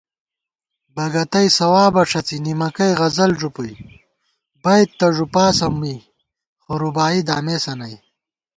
بگَتَئ 0.95 1.47
ثوابہ 1.57 2.01
ݭڅی 2.09 2.37
نِمَکَئ 2.45 2.91
غزَل 2.99 3.31
ݫُپُوئی 3.39 3.73
* 4.21 4.61
بَئیت 4.63 4.89
تہ 4.97 5.07
ݫُوپاسہ 5.15 5.67
می 5.79 5.95
خو 6.63 6.73
رُباعی 6.81 7.19
دامېسہ 7.27 7.73
نئ 7.79 7.95